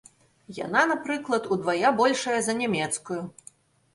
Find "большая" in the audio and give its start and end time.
2.01-2.39